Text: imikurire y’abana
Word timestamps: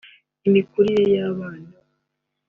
imikurire 0.47 1.03
y’abana 1.15 1.69